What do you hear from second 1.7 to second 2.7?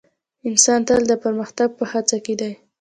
په هڅه کې دی.